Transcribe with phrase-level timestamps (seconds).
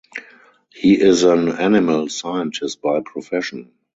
[0.73, 3.71] He is an animal scientist by profession.